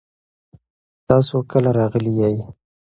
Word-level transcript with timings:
تاسو 1.07 1.35
کله 1.51 1.69
راغلي 1.79 2.13
یئ؟ 2.21 2.37